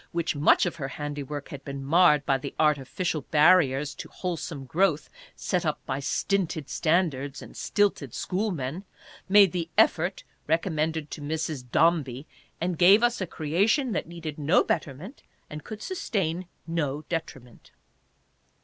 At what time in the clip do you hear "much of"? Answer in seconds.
0.35-0.77